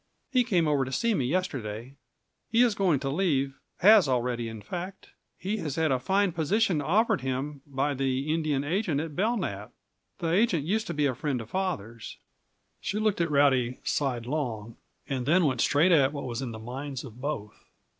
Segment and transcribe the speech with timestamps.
[0.31, 1.93] "He came over to see me yesterday.
[2.49, 5.11] He is going to leave has already, in fact.
[5.37, 9.71] He has had a fine position offered him by the Indian agent at Belknap.
[10.17, 12.17] The agent used to be a friend of father's."
[12.79, 14.75] She looked at Rowdy sidelong,
[15.07, 17.63] and then went straight at what was in the minds of both.